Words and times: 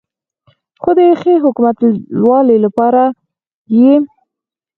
خو 0.81 0.89
د 0.97 0.99
ښې 1.19 1.33
حکومتولې 1.45 2.57
لپاره 2.65 3.03
یې 3.79 3.93